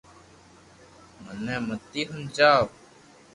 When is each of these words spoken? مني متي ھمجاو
مني 1.23 1.55
متي 1.67 2.01
ھمجاو 2.11 2.63